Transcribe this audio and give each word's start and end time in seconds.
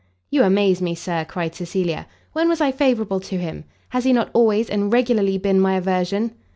"You 0.31 0.41
amaze 0.41 0.81
me, 0.81 0.95
Sir!" 0.95 1.25
cried 1.25 1.53
Cecilia: 1.53 2.07
"when 2.33 2.49
was 2.49 2.59
I 2.59 2.71
favourable 2.71 3.19
to 3.19 3.37
him? 3.37 3.65
Has 3.89 4.03
he 4.03 4.13
not 4.13 4.31
always 4.33 4.67
and 4.67 4.91
regularly 4.91 5.37
been 5.37 5.59
my 5.61 5.75
aversion?" 5.75 6.31